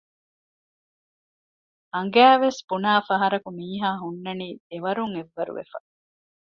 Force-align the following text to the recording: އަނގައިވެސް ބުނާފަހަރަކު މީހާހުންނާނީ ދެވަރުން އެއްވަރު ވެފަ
އަނގައިވެސް 1.93 2.61
ބުނާފަހަރަކު 2.69 3.49
މީހާހުންނާނީ 3.59 4.47
ދެވަރުން 4.69 5.13
އެއްވަރު 5.15 5.51
ވެފަ 5.57 5.77